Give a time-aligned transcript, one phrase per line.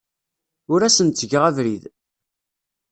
[0.73, 1.83] Ur asen-ttgeɣ abrid.